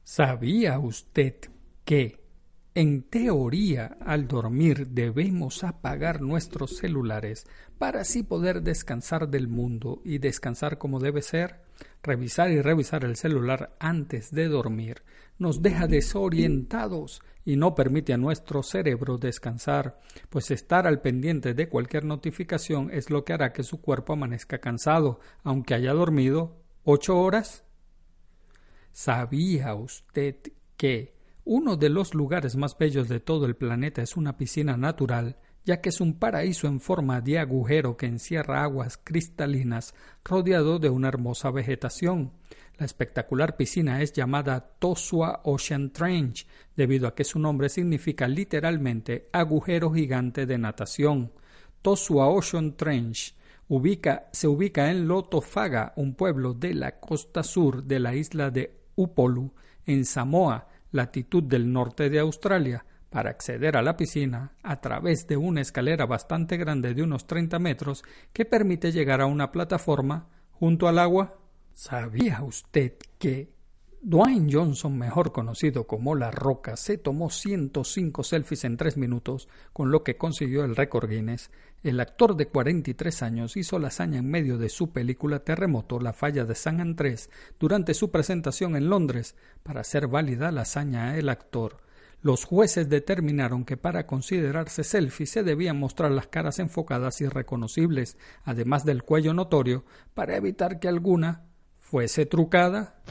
¿Sabía 0.05 0.79
usted 0.79 1.35
que, 1.85 2.22
en 2.75 3.03
teoría, 3.03 3.99
al 4.01 4.27
dormir 4.27 4.89
debemos 4.89 5.63
apagar 5.65 6.21
nuestros 6.23 6.77
celulares 6.79 7.47
para 7.79 8.01
así 8.01 8.23
poder 8.23 8.63
descansar 8.63 9.29
del 9.29 9.49
mundo 9.49 10.01
y 10.05 10.19
descansar 10.19 10.79
como 10.79 10.99
debe 10.99 11.23
ser? 11.23 11.61
Revisar 12.03 12.51
y 12.51 12.61
revisar 12.61 13.05
el 13.05 13.17
celular 13.17 13.77
antes 13.79 14.31
de 14.31 14.49
dormir 14.49 15.03
nos 15.43 15.61
deja 15.61 15.87
desorientados 15.87 17.21
y 17.45 17.57
no 17.57 17.75
permite 17.75 18.13
a 18.13 18.17
nuestro 18.17 18.63
cerebro 18.63 19.19
descansar, 19.19 19.99
pues 20.31 20.51
estar 20.51 20.87
al 20.87 21.01
pendiente 21.01 21.55
de 21.55 21.69
cualquier 21.69 22.05
notificación 22.05 22.91
es 22.93 23.11
lo 23.11 23.25
que 23.25 23.33
hará 23.33 23.53
que 23.53 23.65
su 23.65 23.81
cuerpo 23.81 24.13
amanezca 24.13 24.59
cansado, 24.59 25.21
aunque 25.43 25.75
haya 25.75 25.93
dormido 25.93 26.63
ocho 26.85 27.19
horas. 27.19 27.65
¿Sabía 28.93 29.75
usted 29.75 30.37
que 30.77 31.15
uno 31.45 31.77
de 31.77 31.89
los 31.89 32.15
lugares 32.15 32.57
más 32.57 32.77
bellos 32.79 33.09
de 33.09 33.21
todo 33.21 33.47
el 33.47 33.57
planeta 33.57 34.03
es 34.03 34.17
una 34.17 34.37
piscina 34.37 34.77
natural 34.77 35.37
ya 35.65 35.81
que 35.81 35.91
es 35.91 36.01
un 36.01 36.15
paraíso 36.15 36.67
en 36.67 36.81
forma 36.81 37.21
de 37.21 37.39
agujero 37.39 37.97
que 37.97 38.07
encierra 38.07 38.65
aguas 38.65 38.99
cristalinas 39.03 39.95
rodeado 40.25 40.79
de 40.79 40.91
una 40.91 41.09
hermosa 41.09 41.51
vegetación. 41.51 42.33
La 42.79 42.87
espectacular 42.87 43.57
piscina 43.57 44.03
es 44.03 44.13
llamada 44.13 44.75
Tosua 44.79 45.43
Ocean 45.45 45.93
Trench, 45.93 46.47
debido 46.75 47.07
a 47.07 47.15
que 47.15 47.25
su 47.25 47.39
nombre 47.39 47.69
significa 47.69 48.27
literalmente 48.27 49.29
agujero 49.33 49.93
gigante 49.93 50.47
de 50.47 50.59
natación. 50.59 51.33
Tosua 51.81 52.27
Ocean 52.29 52.77
Trench 52.77 53.37
se 54.33 54.49
ubica 54.49 54.91
en 54.91 55.07
Lotofaga, 55.07 55.93
un 55.97 56.15
pueblo 56.15 56.55
de 56.55 56.75
la 56.75 56.99
costa 56.99 57.43
sur 57.43 57.85
de 57.85 58.01
la 58.01 58.15
isla 58.15 58.51
de 58.51 58.83
Upolu, 58.97 59.53
en 59.87 60.05
Samoa, 60.05 60.69
latitud 60.93 61.43
del 61.43 61.73
norte 61.73 62.09
de 62.09 62.21
Australia, 62.21 62.85
para 63.13 63.29
acceder 63.29 63.77
a 63.77 63.83
la 63.83 63.97
piscina 63.97 64.53
a 64.63 64.81
través 64.81 65.27
de 65.27 65.37
una 65.37 65.61
escalera 65.61 66.07
bastante 66.07 66.57
grande 66.57 66.95
de 66.95 67.03
unos 67.03 67.27
30 67.27 67.59
metros 67.59 68.05
que 68.33 68.47
permite 68.47 68.91
llegar 68.91 69.21
a 69.21 69.27
una 69.27 69.53
plataforma 69.53 70.29
junto 70.51 70.89
al 70.89 70.99
agua. 70.99 71.39
¿Sabía 71.75 72.43
usted 72.43 72.95
que 73.19 73.53
Dwayne 74.05 74.53
Johnson, 74.53 74.99
mejor 74.99 75.31
conocido 75.31 75.87
como 75.87 76.17
La 76.17 76.33
Roca, 76.33 76.77
se 76.77 76.99
tomó 76.99 77.31
105 77.31 78.25
selfies 78.25 78.65
en 78.65 78.77
3 78.77 78.97
minutos, 78.97 79.49
con 79.73 79.93
lo 79.93 80.03
que 80.03 80.17
consiguió 80.17 80.65
el 80.65 80.75
récord 80.75 81.09
Guinness? 81.09 81.53
El 81.85 82.01
actor 82.01 82.35
de 82.35 82.49
43 82.49 83.23
años 83.23 83.57
hizo 83.57 83.79
la 83.79 83.89
hazaña 83.89 84.19
en 84.19 84.29
medio 84.29 84.59
de 84.59 84.71
su 84.71 84.91
película 84.91 85.45
Terremoto, 85.45 86.01
la 86.01 86.13
falla 86.13 86.45
de 86.45 86.57
San 86.57 86.81
Andrés, 86.81 87.31
durante 87.61 87.95
su 87.95 88.11
presentación 88.11 88.75
en 88.75 88.91
Londres. 88.91 89.37
Para 89.63 89.83
hacer 89.83 90.09
válida 90.09 90.51
la 90.51 90.63
hazaña, 90.63 91.17
el 91.17 91.29
actor 91.29 91.77
los 92.23 92.45
jueces 92.45 92.89
determinaron 92.89 93.65
que 93.65 93.77
para 93.77 94.07
considerarse 94.07 94.85
selfie 94.85 95.27
se 95.27 95.43
debían 95.45 95.79
mostrar 95.79 96.11
las 96.13 96.29
caras 96.29 96.61
enfocadas 96.61 97.21
y 97.21 97.29
reconocibles, 97.29 98.17
además 98.45 98.85
del 98.85 99.03
cuello 99.03 99.33
notorio, 99.35 99.85
para 100.15 100.37
evitar 100.37 100.79
que 100.79 100.89
alguna 100.89 101.45
fuese 101.81 102.25
trucada. 102.27 103.03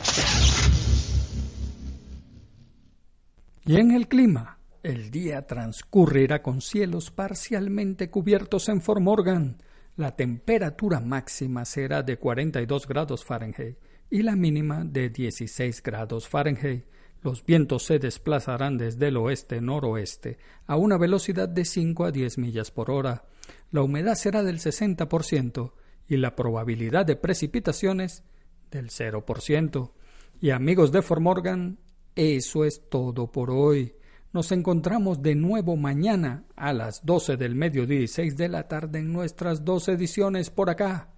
Y 3.72 3.78
en 3.78 3.92
el 3.92 4.10
clima, 4.10 4.60
el 4.84 5.12
día 5.12 5.48
transcurrirá 5.48 6.42
con 6.42 6.60
cielos 6.60 7.10
parcialmente 7.10 8.10
cubiertos 8.10 8.68
en 8.68 8.82
Fort 8.82 9.00
Morgan. 9.00 9.64
La 9.96 10.18
temperatura 10.18 11.00
máxima 11.00 11.64
será 11.64 12.04
de 12.04 12.18
42 12.18 12.86
grados 12.86 13.24
Fahrenheit 13.24 13.78
y 14.10 14.24
la 14.24 14.36
mínima 14.36 14.84
de 14.84 15.10
16 15.10 15.82
grados 15.84 16.28
Fahrenheit. 16.28 16.84
Los 17.22 17.46
vientos 17.46 17.86
se 17.86 17.98
desplazarán 17.98 18.78
desde 18.78 19.08
el 19.08 19.16
oeste-noroeste 19.16 20.38
a 20.68 20.76
una 20.76 20.98
velocidad 20.98 21.48
de 21.48 21.64
5 21.64 22.04
a 22.04 22.12
10 22.12 22.40
millas 22.40 22.72
por 22.72 22.92
hora. 22.92 23.24
La 23.72 23.84
humedad 23.84 24.16
será 24.16 24.44
del 24.44 24.60
60% 24.60 25.72
y 26.10 26.18
la 26.18 26.36
probabilidad 26.36 27.06
de 27.06 27.16
precipitaciones 27.16 28.26
del 28.70 28.90
0%. 28.90 29.94
Y 30.42 30.50
amigos 30.50 30.92
de 30.92 31.02
Fort 31.02 31.22
Morgan, 31.22 31.78
eso 32.15 32.65
es 32.65 32.89
todo 32.89 33.32
por 33.32 33.52
hoy. 33.52 33.95
Nos 34.34 34.52
encontramos 34.52 35.21
de 35.21 35.36
nuevo 35.36 35.76
mañana 35.76 36.45
a 36.56 36.71
las 36.71 37.06
12 37.06 37.36
del 37.38 37.56
mediodía 37.56 38.00
y 38.00 38.08
6 38.08 38.38
de 38.38 38.47
la 38.47 38.67
tarde 38.67 39.00
en 39.00 39.12
nuestras 39.12 39.65
dos 39.65 39.89
ediciones 39.89 40.50
por 40.50 40.69
acá, 40.69 41.10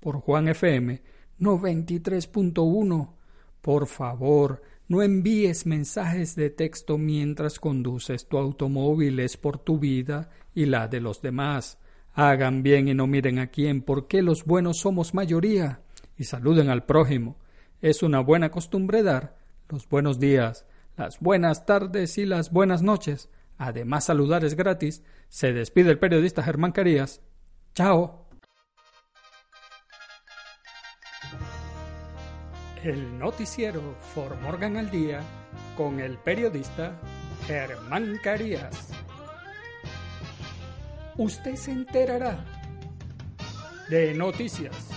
por 0.00 0.16
Juan 0.20 0.48
FM 0.48 1.00
93.1. 1.38 3.12
Por 3.60 3.86
favor, 3.86 4.62
no 4.88 5.02
envíes 5.02 5.66
mensajes 5.66 6.34
de 6.34 6.50
texto 6.50 6.98
mientras 6.98 7.58
conduces 7.58 8.26
tu 8.26 8.38
automóvil, 8.38 9.20
es 9.20 9.36
por 9.36 9.58
tu 9.58 9.78
vida 9.78 10.30
y 10.54 10.66
la 10.66 10.88
de 10.88 11.00
los 11.00 11.22
demás. 11.22 11.78
Hagan 12.14 12.62
bien 12.62 12.88
y 12.88 12.94
no 12.94 13.06
miren 13.06 13.38
a 13.38 13.48
quién, 13.48 13.82
porque 13.82 14.22
los 14.22 14.44
buenos 14.44 14.78
somos 14.78 15.14
mayoría, 15.14 15.82
y 16.16 16.24
saluden 16.24 16.70
al 16.70 16.84
prójimo. 16.84 17.36
Es 17.80 18.02
una 18.02 18.20
buena 18.20 18.50
costumbre 18.50 19.02
dar 19.02 19.36
los 19.68 19.88
buenos 19.88 20.18
días, 20.18 20.66
las 20.96 21.20
buenas 21.20 21.66
tardes 21.66 22.18
y 22.18 22.26
las 22.26 22.50
buenas 22.50 22.82
noches. 22.82 23.28
Además, 23.58 24.04
saludar 24.04 24.44
es 24.44 24.54
gratis. 24.54 25.02
Se 25.28 25.52
despide 25.52 25.90
el 25.90 25.98
periodista 25.98 26.42
Germán 26.42 26.72
Carías. 26.72 27.22
Chao. 27.74 28.26
el 32.88 33.18
noticiero 33.18 33.96
For 34.14 34.36
Morgan 34.40 34.76
al 34.76 34.90
Día 34.90 35.20
con 35.76 35.98
el 35.98 36.18
periodista 36.18 36.96
Germán 37.46 38.18
Carías. 38.22 38.90
Usted 41.16 41.56
se 41.56 41.72
enterará 41.72 42.44
de 43.88 44.14
noticias, 44.14 44.90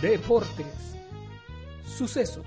deportes, 0.00 0.96
sucesos, 1.84 2.46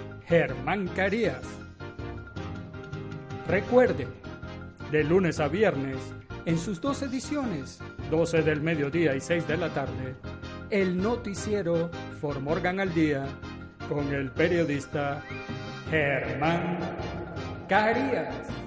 Germán 0.31 0.87
Carías. 0.87 1.41
Recuerde, 3.49 4.07
de 4.89 5.03
lunes 5.03 5.41
a 5.41 5.49
viernes, 5.49 5.97
en 6.45 6.57
sus 6.57 6.79
dos 6.79 7.01
ediciones, 7.01 7.79
12 8.09 8.41
del 8.41 8.61
mediodía 8.61 9.13
y 9.13 9.19
6 9.19 9.45
de 9.45 9.57
la 9.57 9.73
tarde, 9.73 10.15
el 10.69 10.95
noticiero 10.95 11.91
For 12.21 12.39
Morgan 12.39 12.79
al 12.79 12.93
Día 12.93 13.25
con 13.89 14.07
el 14.13 14.31
periodista 14.31 15.21
Germán 15.89 16.79
Carías. 17.67 18.60